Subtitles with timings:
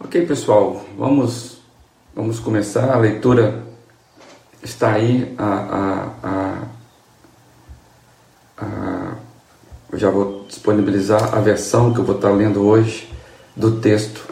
[0.00, 1.58] Ok, pessoal, vamos,
[2.14, 2.88] vamos começar.
[2.88, 3.64] A leitura
[4.62, 5.34] está aí.
[5.36, 5.44] A,
[6.22, 6.62] a,
[8.62, 9.16] a, a,
[9.90, 13.12] eu já vou disponibilizar a versão que eu vou estar lendo hoje
[13.56, 14.24] do texto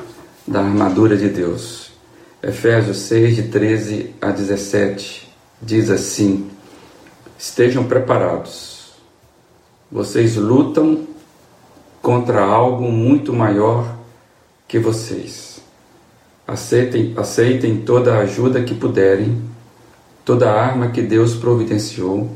[0.47, 1.90] da armadura de Deus.
[2.40, 5.28] Efésios 6, de 13 a 17,
[5.60, 6.48] diz assim:
[7.37, 8.92] Estejam preparados,
[9.90, 11.08] vocês lutam
[12.01, 13.96] contra algo muito maior
[14.69, 15.55] que vocês
[16.46, 19.42] Aceitem, aceitem toda a ajuda que puderem,
[20.24, 22.30] toda a arma que Deus providenciou,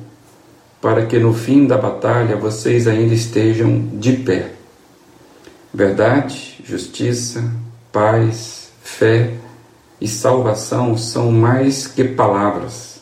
[0.80, 4.52] para que no fim da batalha vocês ainda estejam de pé.
[5.72, 7.52] Verdade, justiça,
[7.92, 9.34] paz, fé
[10.00, 13.00] e salvação são mais que palavras.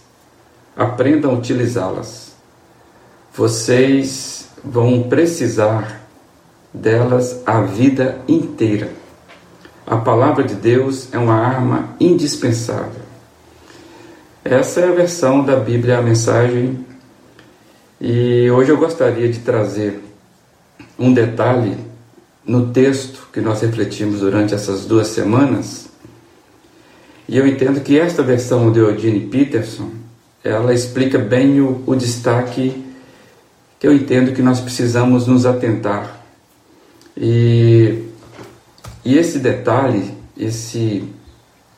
[0.77, 2.33] Aprendam a utilizá-las.
[3.35, 6.03] Vocês vão precisar
[6.75, 8.91] delas a vida inteira.
[9.91, 13.01] A palavra de Deus é uma arma indispensável.
[14.45, 16.85] Essa é a versão da Bíblia, a mensagem.
[17.99, 19.99] E hoje eu gostaria de trazer
[20.99, 21.75] um detalhe
[22.45, 25.89] no texto que nós refletimos durante essas duas semanas.
[27.27, 29.89] E eu entendo que esta versão de Eugene Peterson,
[30.45, 32.85] ela explica bem o, o destaque
[33.81, 36.27] que eu entendo que nós precisamos nos atentar.
[37.17, 38.08] E
[39.09, 41.03] e esse detalhe, esse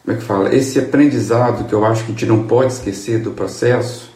[0.04, 0.52] como é que fala?
[0.52, 4.10] Esse aprendizado que eu acho que a gente não pode esquecer do processo,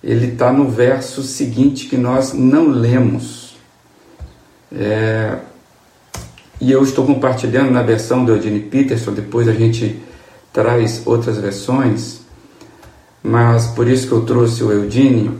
[0.00, 3.56] ele está no verso seguinte que nós não lemos.
[4.72, 5.38] É,
[6.60, 10.00] e eu estou compartilhando na versão do Eugene Peterson, depois a gente
[10.52, 12.20] traz outras versões,
[13.24, 15.36] mas por isso que eu trouxe o Eugene.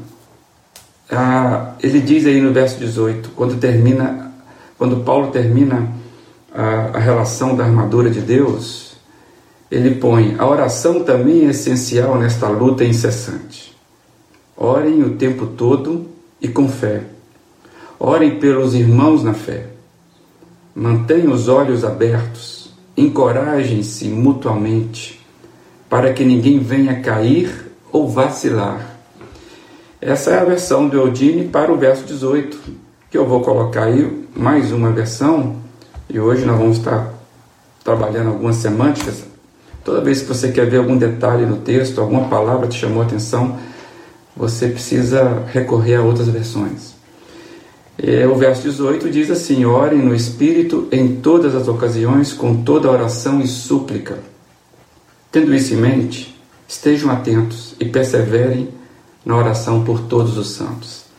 [1.09, 4.33] Ah, ele diz aí no verso 18, quando termina,
[4.77, 6.00] quando Paulo termina
[6.55, 8.97] a, a relação da armadura de Deus,
[9.71, 13.77] ele põe: a oração também é essencial nesta luta incessante.
[14.57, 16.07] Orem o tempo todo
[16.41, 17.03] e com fé.
[17.99, 19.67] Orem pelos irmãos na fé.
[20.75, 22.71] Mantenham os olhos abertos.
[22.97, 25.25] Encorajem-se mutuamente,
[25.89, 28.99] para que ninguém venha cair ou vacilar.
[30.01, 32.59] Essa é a versão do Eudine para o verso 18,
[33.11, 35.57] que eu vou colocar aí mais uma versão
[36.13, 37.13] e hoje nós vamos estar
[37.85, 39.25] trabalhando algumas semânticas.
[39.85, 43.07] Toda vez que você quer ver algum detalhe no texto, alguma palavra te chamou a
[43.07, 43.59] atenção,
[44.37, 46.95] você precisa recorrer a outras versões.
[48.33, 53.41] O verso 18 diz assim: Orem no Espírito em todas as ocasiões, com toda oração
[53.41, 54.19] e súplica.
[55.31, 58.69] Tendo isso em mente, estejam atentos e perseverem
[59.25, 61.10] na oração por todos os santos.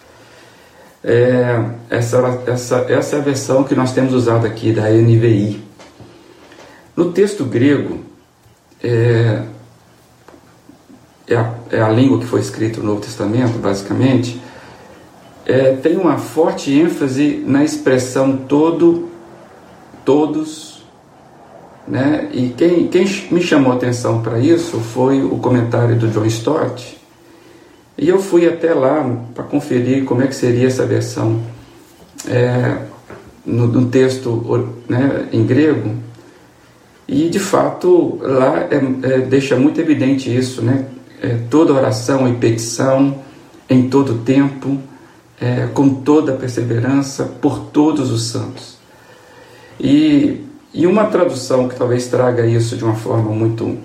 [1.03, 5.61] É, essa, essa, essa é a versão que nós temos usado aqui da NVI.
[6.95, 7.99] No texto grego,
[8.83, 9.43] é,
[11.27, 14.39] é, a, é a língua que foi escrita no Novo Testamento, basicamente,
[15.45, 19.09] é, tem uma forte ênfase na expressão todo,
[20.05, 20.83] todos,
[21.87, 22.29] né?
[22.31, 27.00] E quem, quem me chamou a atenção para isso foi o comentário do John Stott,
[28.01, 31.39] e eu fui até lá para conferir como é que seria essa versão
[32.27, 32.79] é,
[33.45, 35.93] no, no, texto né, em grego.
[37.07, 40.87] E de fato lá é, é, deixa muito evidente isso, né?
[41.21, 43.19] É, toda oração e petição
[43.69, 44.79] em todo tempo,
[45.39, 48.79] é, com toda perseverança por todos os santos.
[49.79, 53.77] E, e uma tradução que talvez traga isso de uma forma muito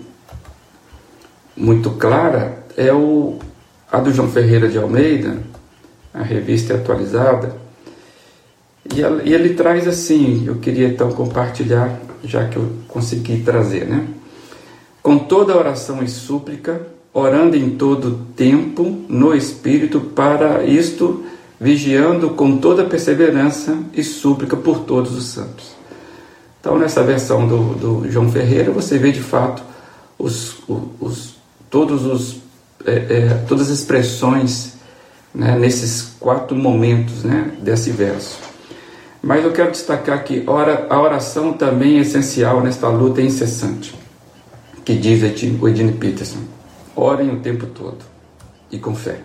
[1.55, 3.39] muito clara é o
[3.97, 5.39] a do João Ferreira de Almeida,
[6.13, 7.57] a revista é atualizada,
[8.95, 14.07] e, e ele traz assim, eu queria então compartilhar, já que eu consegui trazer, né?
[15.03, 21.25] Com toda oração e súplica, orando em todo tempo no Espírito, para isto
[21.59, 25.71] vigiando com toda perseverança e súplica por todos os santos.
[26.61, 29.63] Então, nessa versão do, do João Ferreira, você vê de fato
[30.19, 30.59] os,
[31.01, 31.37] os,
[31.71, 32.46] todos os
[32.85, 34.75] é, é, todas as expressões
[35.35, 38.39] né, nesses quatro momentos né, desse verso.
[39.23, 43.95] Mas eu quero destacar que ora, a oração também é essencial nesta luta incessante,
[44.85, 45.23] que diz
[45.61, 46.41] o Edine Peterson.
[46.95, 47.99] Orem o tempo todo
[48.71, 49.21] e com fé.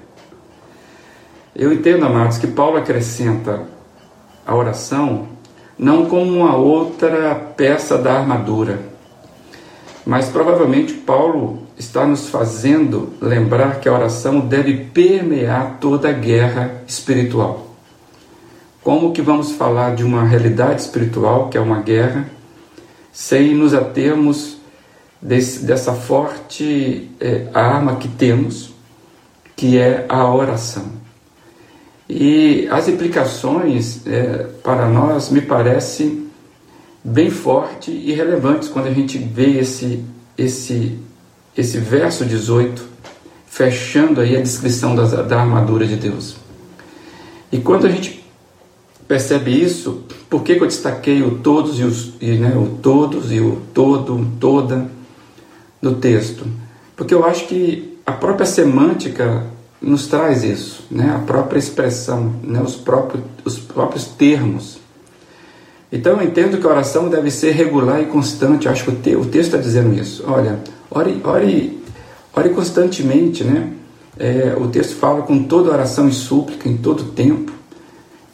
[1.56, 3.64] Eu entendo, amados, que Paulo acrescenta
[4.46, 5.28] a oração
[5.78, 8.91] não como uma outra peça da armadura,
[10.06, 16.84] mas provavelmente Paulo está nos fazendo lembrar que a oração deve permear toda a guerra
[16.88, 17.68] espiritual.
[18.84, 22.28] Como que vamos falar de uma realidade espiritual, que é uma guerra,
[23.12, 24.58] sem nos atermos
[25.22, 28.74] desse, dessa forte é, arma que temos,
[29.56, 30.86] que é a oração.
[32.10, 36.21] E as implicações é, para nós me parecem
[37.04, 40.04] bem fortes e relevantes quando a gente vê esse,
[40.38, 41.00] esse,
[41.58, 42.84] esse verso 18,
[43.48, 46.36] fechando aí a descrição da, da armadura de Deus.
[47.52, 48.24] E quando a gente
[49.08, 53.32] percebe isso, por que, que eu destaquei o todos e, os, e né, o todos
[53.32, 54.90] e o todo, toda
[55.82, 56.46] no texto?
[56.96, 59.46] Porque eu acho que a própria semântica
[59.82, 61.14] nos traz isso, né?
[61.16, 62.62] a própria expressão, né?
[62.62, 64.80] os, próprios, os próprios termos.
[65.92, 68.66] Então eu entendo que a oração deve ser regular e constante.
[68.66, 70.24] Eu acho que o, te, o texto está dizendo isso.
[70.26, 70.60] Olha,
[70.90, 71.84] ore, ore,
[72.34, 73.74] ore constantemente, né?
[74.18, 77.52] É, o texto fala com toda oração e súplica em todo tempo.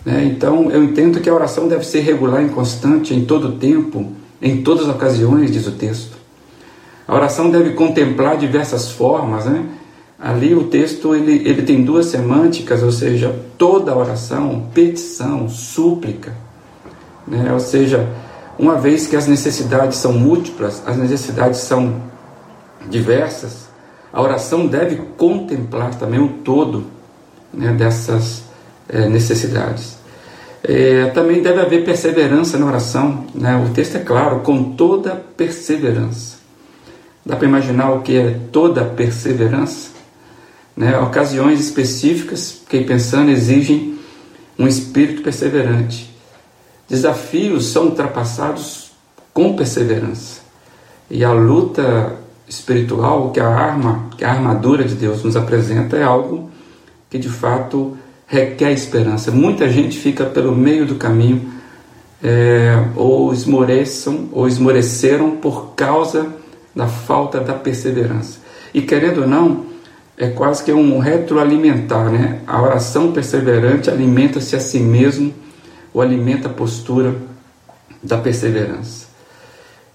[0.05, 0.25] Né?
[0.25, 4.11] Então eu entendo que a oração deve ser regular e constante em todo tempo,
[4.41, 6.15] em todas as ocasiões, diz o texto.
[7.07, 9.65] A oração deve contemplar diversas formas, né?
[10.19, 16.46] Ali o texto ele, ele tem duas semânticas, ou seja, toda oração, petição, súplica.
[17.27, 17.51] Né?
[17.51, 18.07] Ou seja,
[18.57, 22.01] uma vez que as necessidades são múltiplas, as necessidades são
[22.89, 23.67] diversas,
[24.11, 26.85] a oração deve contemplar também o todo
[27.53, 28.43] né, dessas
[28.87, 29.97] é, necessidades.
[30.63, 33.25] É, também deve haver perseverança na oração.
[33.35, 33.55] Né?
[33.55, 36.37] O texto é claro, com toda perseverança.
[37.25, 39.89] Dá para imaginar o que é toda perseverança?
[40.75, 40.97] Né?
[40.99, 43.97] Ocasiões específicas, fiquei pensando, exigem
[44.57, 46.06] um espírito perseverante.
[46.87, 48.91] Desafios são ultrapassados
[49.33, 50.41] com perseverança.
[51.09, 52.15] E a luta
[52.47, 56.49] espiritual, que a arma, que a armadura de Deus nos apresenta, é algo
[57.09, 59.31] que de fato requer esperança.
[59.31, 61.53] Muita gente fica pelo meio do caminho,
[62.23, 66.27] é, ou esmoreçam, ou esmoreceram por causa
[66.75, 68.39] da falta da perseverança.
[68.73, 69.65] E querendo ou não,
[70.17, 72.39] é quase que um retroalimentar, né?
[72.47, 75.33] A oração perseverante alimenta-se a si mesmo,
[76.01, 77.15] alimenta a postura
[78.01, 79.07] da perseverança.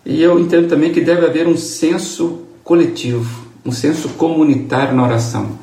[0.04, 5.58] E eu entendo também que deve haver um senso coletivo, um senso comunitário na oração.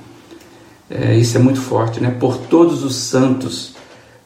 [0.90, 2.16] É, isso é muito forte, né?
[2.20, 3.76] Por todos os santos,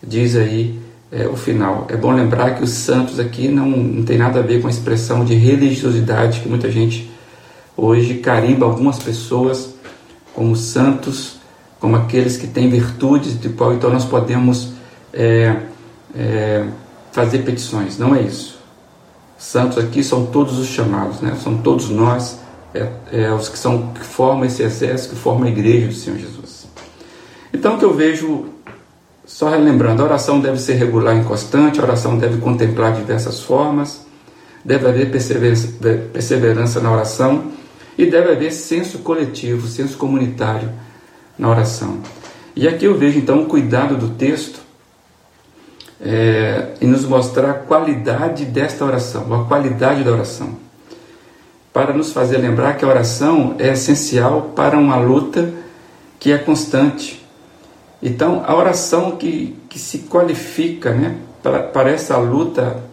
[0.02, 0.80] diz aí
[1.12, 1.88] é, o final.
[1.90, 4.70] É bom lembrar que os santos aqui não, não tem nada a ver com a
[4.70, 7.12] expressão de religiosidade que muita gente
[7.76, 9.74] hoje carimba algumas pessoas
[10.34, 11.38] como santos,
[11.80, 14.74] como aqueles que têm virtudes, de qual então nós podemos
[15.12, 15.58] é,
[16.16, 16.66] é,
[17.12, 17.98] fazer petições.
[17.98, 18.60] Não é isso.
[19.38, 21.38] Santos aqui são todos os chamados, né?
[21.44, 22.40] são todos nós,
[22.74, 26.18] é, é, os que, são, que formam esse exército, que formam a igreja do Senhor
[26.18, 26.66] Jesus.
[27.54, 28.46] Então, o que eu vejo,
[29.26, 34.06] só relembrando, a oração deve ser regular e constante, a oração deve contemplar diversas formas,
[34.64, 35.68] deve haver perseverança,
[36.12, 37.52] perseverança na oração
[37.98, 40.70] e deve haver senso coletivo, senso comunitário
[41.38, 42.00] na oração.
[42.56, 44.60] E aqui eu vejo então o cuidado do texto
[46.04, 50.58] é, em nos mostrar a qualidade desta oração, a qualidade da oração,
[51.72, 55.52] para nos fazer lembrar que a oração é essencial para uma luta
[56.20, 57.26] que é constante.
[58.02, 62.84] Então, a oração que, que se qualifica né, para, para essa luta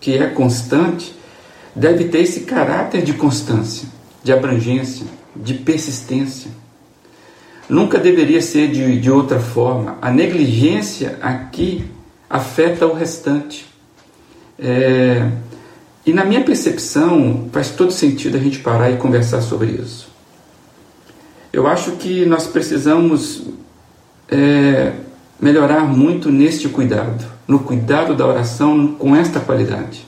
[0.00, 1.14] que é constante
[1.74, 3.88] deve ter esse caráter de constância
[4.24, 5.06] de abrangência,
[5.36, 6.50] de persistência.
[7.68, 9.98] Nunca deveria ser de, de outra forma.
[10.00, 11.84] A negligência aqui
[12.34, 13.64] afeta o restante.
[14.58, 15.30] É,
[16.04, 20.08] e na minha percepção, faz todo sentido a gente parar e conversar sobre isso.
[21.52, 23.44] Eu acho que nós precisamos
[24.28, 24.94] é,
[25.38, 30.04] melhorar muito neste cuidado, no cuidado da oração com esta qualidade.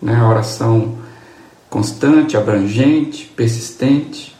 [0.00, 0.16] Né?
[0.16, 0.96] A oração
[1.68, 4.34] constante, abrangente, persistente.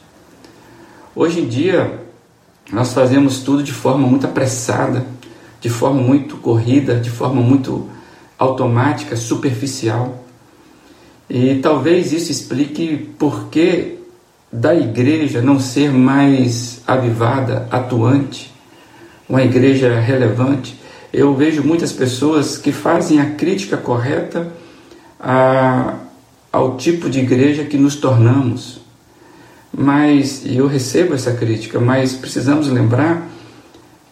[1.15, 1.99] Hoje em dia,
[2.73, 5.05] nós fazemos tudo de forma muito apressada,
[5.61, 7.89] de forma muito corrida, de forma muito
[8.37, 10.25] automática, superficial.
[11.29, 13.99] E talvez isso explique por que
[14.51, 18.53] da igreja não ser mais avivada, atuante,
[19.29, 20.77] uma igreja relevante.
[21.13, 24.51] Eu vejo muitas pessoas que fazem a crítica correta
[25.17, 25.95] a
[26.51, 28.81] ao tipo de igreja que nos tornamos.
[29.73, 33.25] Mas, e eu recebo essa crítica, mas precisamos lembrar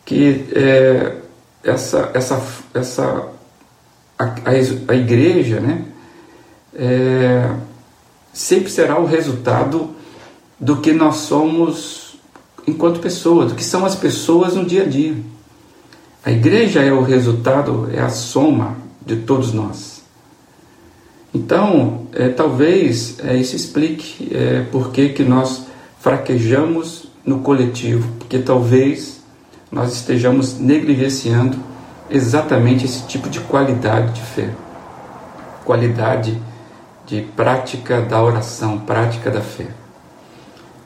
[0.05, 1.15] que é,
[1.63, 2.41] essa, essa,
[2.73, 3.27] essa
[4.17, 5.85] a, a, igreja né,
[6.73, 7.49] é,
[8.33, 9.95] sempre será o resultado
[10.59, 12.19] do que nós somos
[12.67, 15.15] enquanto pessoas, do que são as pessoas no dia a dia.
[16.23, 18.75] A igreja é o resultado, é a soma
[19.05, 20.03] de todos nós.
[21.33, 25.65] Então, é, talvez é, isso explique é, por que, que nós
[25.99, 29.18] fraquejamos no coletivo, porque talvez
[29.71, 31.57] nós estejamos negligenciando
[32.09, 34.49] exatamente esse tipo de qualidade de fé,
[35.63, 36.41] qualidade
[37.05, 39.67] de prática da oração, prática da fé.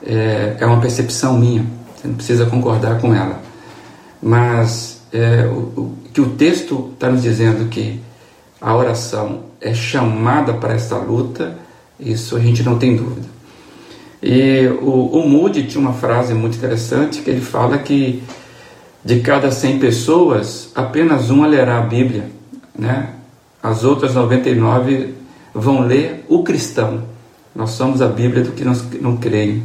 [0.05, 3.41] É, é uma percepção minha, você não precisa concordar com ela,
[4.21, 8.01] mas é, o, o, que o texto está nos dizendo que
[8.59, 11.57] a oração é chamada para essa luta,
[11.99, 13.27] isso a gente não tem dúvida.
[14.21, 18.23] E o, o Moody tinha uma frase muito interessante que ele fala que
[19.03, 22.29] de cada 100 pessoas, apenas uma lerá a Bíblia,
[22.77, 23.09] né?
[23.61, 25.13] As outras 99
[25.53, 27.03] vão ler o cristão.
[27.55, 28.63] Nós somos a Bíblia do que
[28.99, 29.63] não, creem.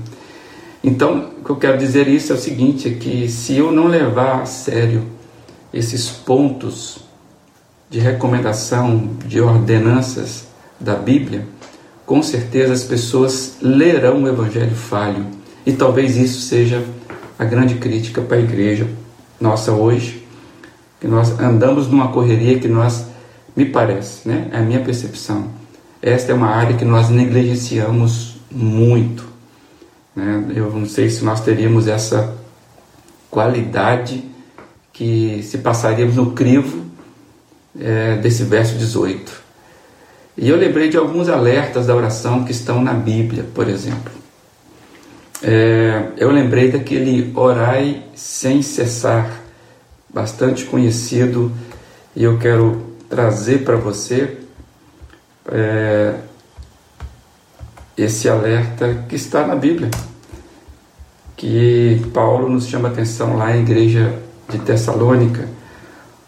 [0.83, 3.87] Então, o que eu quero dizer isso é o seguinte, é que se eu não
[3.87, 5.05] levar a sério
[5.73, 6.99] esses pontos
[7.89, 10.47] de recomendação, de ordenanças
[10.79, 11.47] da Bíblia,
[12.05, 15.27] com certeza as pessoas lerão o Evangelho falho.
[15.65, 16.85] E talvez isso seja
[17.39, 18.87] a grande crítica para a igreja
[19.41, 20.27] nossa hoje,
[21.01, 23.07] que nós andamos numa correria que nós,
[23.57, 24.49] me parece, né?
[24.53, 25.49] é a minha percepção,
[26.01, 29.27] esta é uma área que nós negligenciamos muito.
[30.15, 30.45] Né?
[30.55, 32.37] Eu não sei se nós teríamos essa
[33.31, 34.25] qualidade
[34.93, 36.85] que se passaríamos no crivo
[37.79, 39.49] é, desse verso 18.
[40.37, 44.18] E eu lembrei de alguns alertas da oração que estão na Bíblia, por exemplo.
[45.43, 49.41] É, eu lembrei daquele orai sem cessar,
[50.09, 51.53] bastante conhecido,
[52.17, 54.39] e eu quero trazer para você
[55.51, 56.15] é,
[57.97, 59.91] esse alerta que está na Bíblia,
[61.37, 65.49] que Paulo nos chama atenção lá em igreja de Tessalônica.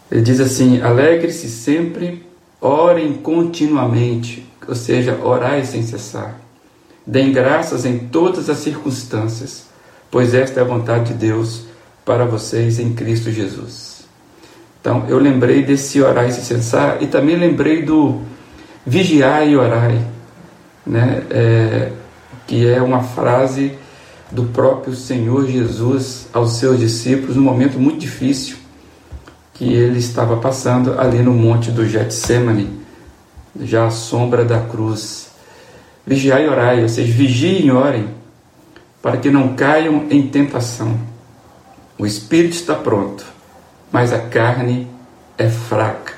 [0.09, 2.25] Ele diz assim: alegre-se sempre,
[2.61, 6.39] orem continuamente, ou seja, orai sem cessar.
[7.05, 9.65] Deem graças em todas as circunstâncias,
[10.09, 11.65] pois esta é a vontade de Deus
[12.05, 14.01] para vocês em Cristo Jesus.
[14.79, 18.21] Então, eu lembrei desse orai sem cessar e também lembrei do
[18.85, 20.03] vigiai e orai,
[20.85, 21.23] né?
[21.29, 21.91] É,
[22.47, 23.77] que é uma frase
[24.31, 28.57] do próprio Senhor Jesus aos seus discípulos num momento muito difícil
[29.53, 32.79] que ele estava passando ali no monte do Getsemane,
[33.59, 35.30] já à sombra da cruz.
[36.05, 38.07] Vigiai e orai, ou seja, vigiem e orem,
[39.01, 40.97] para que não caiam em tentação.
[41.97, 43.25] O espírito está pronto,
[43.91, 44.87] mas a carne
[45.37, 46.13] é fraca.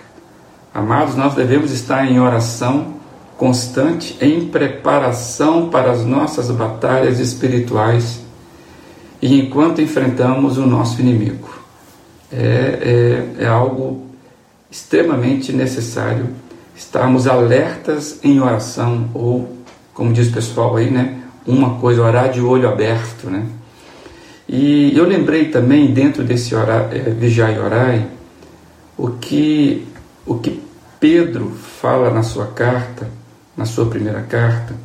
[0.73, 2.93] Amados, nós devemos estar em oração
[3.37, 8.21] constante em preparação para as nossas batalhas espirituais
[9.21, 11.49] e enquanto enfrentamos o nosso inimigo.
[12.31, 14.07] É, é, é algo
[14.69, 16.29] extremamente necessário
[16.75, 19.52] estarmos alertas em oração, ou,
[20.13, 21.19] diz o pessoal aí, né?
[21.45, 23.45] Uma coisa, orar de olho aberto, né?
[24.47, 28.05] E eu lembrei também, dentro desse orar, é, vigiar e orar,
[28.97, 29.85] o que,
[30.25, 30.61] o que
[30.99, 31.51] Pedro
[31.81, 33.09] fala na sua carta,
[33.57, 34.75] na sua primeira carta,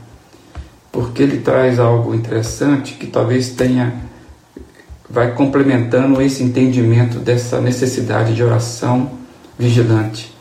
[0.90, 4.08] porque ele traz algo interessante que talvez tenha
[5.08, 9.10] vai complementando esse entendimento dessa necessidade de oração
[9.58, 10.34] vigilante.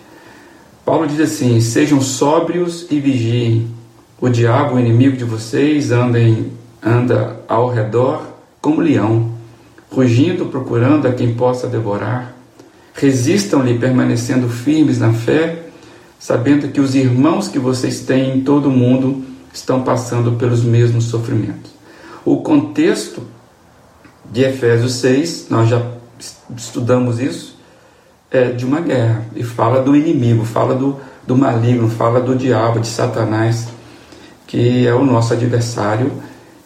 [0.83, 3.76] Paulo diz assim: sejam sóbrios e vigiem.
[4.19, 6.51] O diabo, o inimigo de vocês, anda, em,
[6.83, 8.23] anda ao redor
[8.59, 9.31] como leão,
[9.91, 12.35] rugindo, procurando a quem possa devorar.
[12.93, 15.67] Resistam-lhe, permanecendo firmes na fé
[16.19, 21.05] sabendo que os irmãos que vocês têm em todo o mundo estão passando pelos mesmos
[21.05, 21.71] sofrimentos.
[22.25, 23.23] O contexto
[24.29, 25.81] de Efésios 6, nós já
[26.55, 27.57] estudamos isso,
[28.29, 32.79] é de uma guerra e fala do inimigo, fala do, do maligno, fala do diabo,
[32.79, 33.69] de Satanás,
[34.47, 36.11] que é o nosso adversário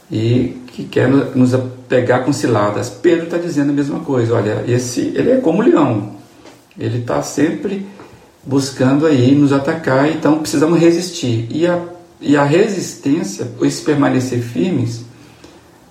[0.09, 1.51] e que quer nos
[1.89, 2.89] pegar com ciladas.
[2.89, 4.35] Pedro está dizendo a mesma coisa.
[4.35, 6.15] Olha, esse ele é como leão.
[6.79, 7.85] Ele está sempre
[8.43, 11.47] buscando aí nos atacar, então precisamos resistir.
[11.49, 11.83] E a,
[12.19, 15.03] e a resistência, esse permanecer firmes,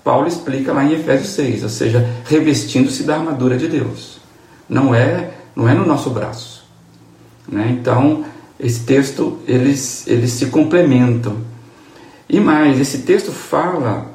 [0.02, 4.18] Paulo explica lá em Efésios 6, ou seja, revestindo-se da armadura de Deus.
[4.68, 6.64] Não é, não é no nosso braço.
[7.46, 7.76] Né?
[7.78, 8.24] Então,
[8.58, 11.36] esse texto, eles, eles se complementam.
[12.32, 14.06] E mais, esse texto fala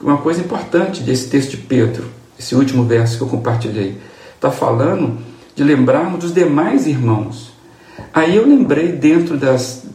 [0.00, 3.96] uma coisa importante desse texto de Pedro, esse último verso que eu compartilhei.
[4.34, 5.18] Está falando
[5.54, 7.52] de lembrarmos dos demais irmãos.
[8.12, 9.86] Aí eu lembrei dentro das,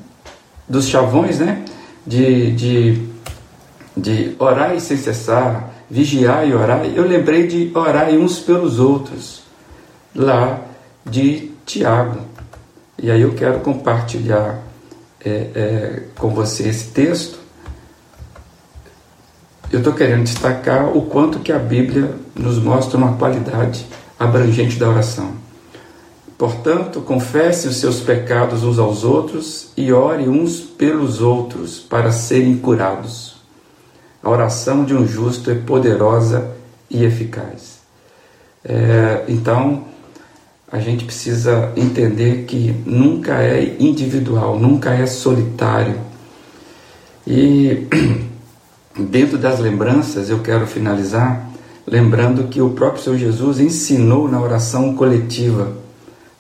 [0.70, 1.66] dos chavões, né?
[2.08, 3.02] De, de,
[3.96, 6.86] de orar e sem cessar, vigiar e orar.
[6.86, 9.44] Eu lembrei de orar uns pelos outros,
[10.16, 10.62] lá
[11.06, 12.22] de Tiago.
[12.98, 14.63] E aí eu quero compartilhar
[15.26, 17.40] é, é, com você esse texto,
[19.72, 23.86] eu estou querendo destacar o quanto que a Bíblia nos mostra uma qualidade
[24.20, 25.34] abrangente da oração.
[26.38, 32.58] Portanto, confesse os seus pecados uns aos outros e ore uns pelos outros para serem
[32.58, 33.38] curados.
[34.22, 36.52] A oração de um justo é poderosa
[36.90, 37.80] e eficaz.
[38.64, 39.86] É, então,
[40.74, 46.02] a gente precisa entender que nunca é individual, nunca é solitário.
[47.28, 47.88] E
[48.98, 51.48] dentro das lembranças, eu quero finalizar
[51.86, 55.78] lembrando que o próprio Senhor Jesus ensinou na oração coletiva,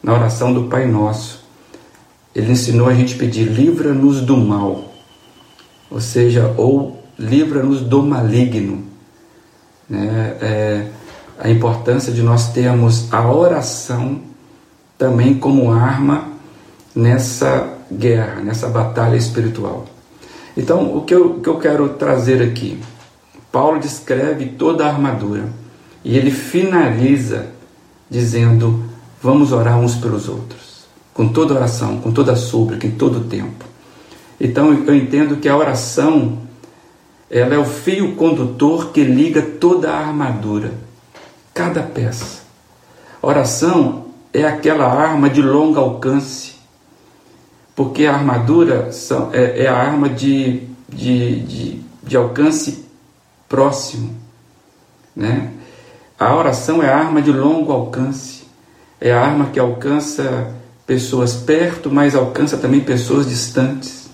[0.01, 1.43] na oração do Pai Nosso.
[2.33, 4.95] Ele ensinou a gente pedir: livra-nos do mal,
[5.91, 8.83] ou seja, ou livra-nos do maligno.
[9.87, 10.37] Né?
[10.41, 10.87] É,
[11.43, 14.21] a importância de nós termos a oração
[14.97, 16.29] também como arma
[16.95, 19.85] nessa guerra, nessa batalha espiritual.
[20.55, 22.79] Então, o que eu, que eu quero trazer aqui?
[23.51, 25.49] Paulo descreve toda a armadura
[26.05, 27.47] e ele finaliza
[28.09, 28.85] dizendo:
[29.21, 33.65] vamos orar uns pelos outros, com toda oração, com toda súplica, em todo o tempo.
[34.39, 36.37] Então, eu entendo que a oração
[37.29, 40.82] ela é o fio condutor que liga toda a armadura
[41.53, 42.43] cada peça.
[43.21, 46.55] Oração é aquela arma de longo alcance,
[47.75, 48.89] porque a armadura
[49.31, 52.85] é, é a arma de, de, de, de alcance
[53.47, 54.15] próximo.
[55.15, 55.51] Né?
[56.19, 58.43] A oração é a arma de longo alcance,
[58.99, 60.53] é a arma que alcança
[60.85, 64.09] pessoas perto, mas alcança também pessoas distantes.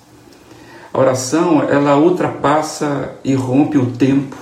[0.94, 4.36] A oração, ela ultrapassa e rompe o tempo.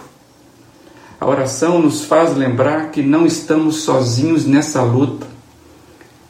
[1.19, 5.25] A oração nos faz lembrar que não estamos sozinhos nessa luta,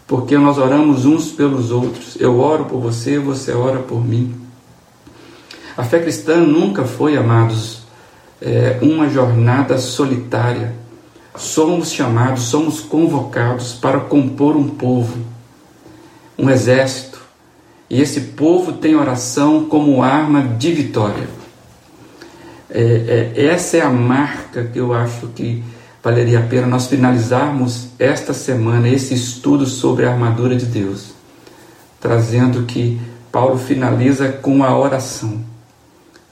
[0.08, 2.16] porque nós oramos uns pelos outros.
[2.20, 4.34] Eu oro por você, você ora por mim.
[5.76, 7.82] A fé cristã nunca foi, amados,
[8.42, 10.74] é, uma jornada solitária.
[11.36, 15.18] Somos chamados, somos convocados para compor um povo,
[16.38, 17.22] um exército.
[17.90, 21.28] E esse povo tem oração como arma de vitória.
[22.70, 25.64] É, é, essa é a marca que eu acho que
[26.04, 31.14] valeria a pena nós finalizarmos esta semana esse estudo sobre a armadura de Deus,
[32.00, 33.00] trazendo que
[33.32, 35.42] Paulo finaliza com a oração,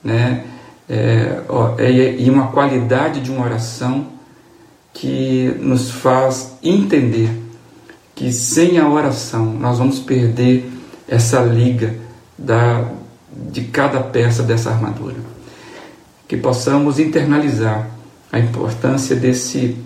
[0.04, 0.46] né?
[0.88, 4.08] É, ó, é, e uma qualidade de uma oração
[4.94, 7.30] que nos faz entender
[8.14, 10.72] que sem a oração nós vamos perder
[11.08, 11.96] essa liga
[12.38, 12.86] da,
[13.32, 15.35] de cada peça dessa armadura
[16.28, 17.90] que possamos internalizar
[18.32, 19.78] a importância desse,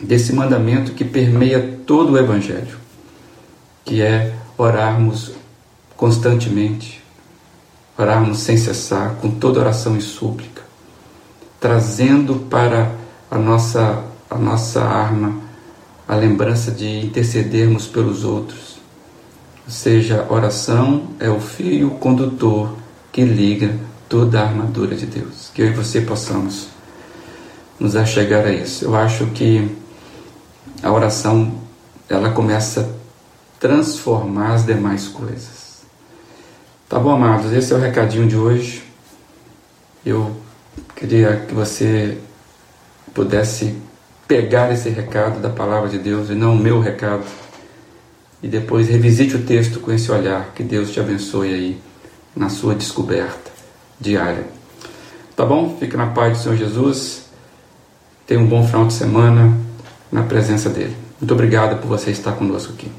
[0.00, 2.78] desse mandamento que permeia todo o Evangelho,
[3.84, 5.32] que é orarmos
[5.96, 7.02] constantemente,
[7.96, 10.62] orarmos sem cessar, com toda oração e súplica,
[11.60, 12.92] trazendo para
[13.30, 15.40] a nossa, a nossa arma
[16.06, 18.76] a lembrança de intercedermos pelos outros.
[19.64, 22.76] Ou seja, oração é o fio condutor
[23.10, 23.78] que liga
[24.12, 25.50] toda a armadura de Deus.
[25.54, 26.68] Que eu e você possamos
[27.80, 28.84] nos achegar a isso.
[28.84, 29.74] Eu acho que
[30.82, 31.54] a oração
[32.10, 35.80] ela começa a transformar as demais coisas.
[36.90, 37.52] Tá bom, amados?
[37.52, 38.84] Esse é o recadinho de hoje.
[40.04, 40.36] Eu
[40.94, 42.18] queria que você
[43.14, 43.74] pudesse
[44.28, 47.24] pegar esse recado da palavra de Deus e não o meu recado.
[48.42, 50.52] E depois revisite o texto com esse olhar.
[50.54, 51.82] Que Deus te abençoe aí
[52.36, 53.51] na sua descoberta
[54.02, 54.44] diária.
[55.34, 55.76] Tá bom?
[55.78, 57.26] Fique na paz do Senhor Jesus.
[58.26, 59.56] Tenha um bom final de semana
[60.10, 60.96] na presença dele.
[61.20, 62.90] Muito obrigado por você estar conosco aqui.